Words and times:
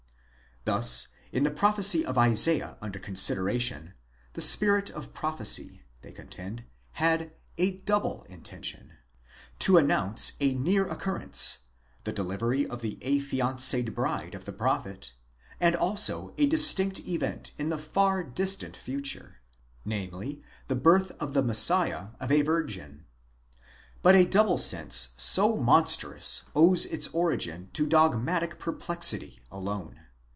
Thus, 0.63 1.07
in 1.31 1.41
the 1.41 1.49
prophecy 1.49 2.05
of 2.05 2.19
Isaiah 2.19 2.77
under 2.83 2.99
consideration, 2.99 3.95
the 4.33 4.43
spirit 4.43 4.91
of 4.91 5.11
prophecy, 5.11 5.81
they 6.03 6.11
contend, 6.11 6.65
had 6.91 7.31
a 7.57 7.77
double 7.79 8.21
intention: 8.29 8.93
to 9.57 9.77
announce 9.77 10.33
a 10.39 10.53
near 10.53 10.85
occurrence, 10.87 11.63
the 12.03 12.11
delivery 12.13 12.67
of 12.67 12.83
the 12.83 12.99
affianced 13.03 13.95
bride 13.95 14.35
of 14.35 14.45
the 14.45 14.53
prophet, 14.53 15.13
and 15.59 15.75
also 15.75 16.35
a 16.37 16.45
distinct 16.45 16.99
event 17.07 17.53
in 17.57 17.69
the 17.69 17.77
far 17.79 18.23
distant 18.23 18.77
future, 18.77 19.39
namely 19.83 20.43
the 20.67 20.75
birth 20.75 21.09
of 21.19 21.33
the 21.33 21.41
Messiah 21.41 22.09
of 22.19 22.31
a 22.31 22.43
virgin. 22.43 23.07
But 24.03 24.13
a 24.13 24.25
double 24.25 24.59
sense 24.59 25.15
so 25.17 25.57
monstrous 25.57 26.43
owes 26.55 26.85
its 26.85 27.07
origin 27.07 27.71
to 27.73 27.87
dogmatic 27.87 28.59
perplexity 28.59 29.41
alone. 29.51 29.97